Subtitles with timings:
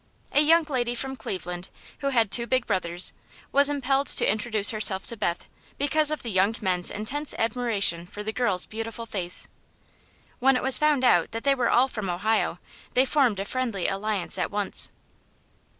[0.31, 1.69] A young lady from Cleveland,
[1.99, 3.13] who had two big brothers,
[3.51, 8.23] was impelled to introduce herself to Beth because of the young men's intense admiration for
[8.23, 9.47] the girl's beautiful face.
[10.39, 12.57] When it was found that they were all from Ohio,
[12.95, 14.89] they formed a friendly alliance at once.